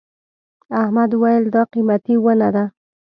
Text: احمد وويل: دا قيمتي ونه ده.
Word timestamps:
احمد 0.81 1.11
وويل: 1.15 1.43
دا 1.55 1.61
قيمتي 1.73 2.15
ونه 2.23 2.49
ده. 2.55 2.65